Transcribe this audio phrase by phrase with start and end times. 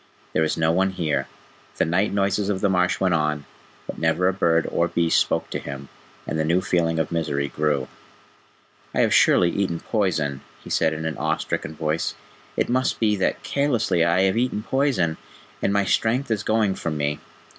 [0.33, 1.27] "There is no one here."
[1.77, 3.45] The night noises of the marsh went on,
[3.85, 5.89] but never a bird or beast spoke to him,
[6.25, 7.87] and the new feeling of misery grew.
[8.95, 12.15] "I have surely eaten poison," he said in an awe stricken voice.
[12.57, 15.17] "It must be that carelessly I have eaten poison,
[15.61, 17.19] and my strength is going from me.